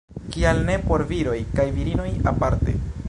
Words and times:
Kial 0.35 0.61
ne 0.69 0.77
por 0.87 1.03
viroj 1.11 1.37
kaj 1.59 1.67
virinoj 1.77 2.09
aparte? 2.33 2.77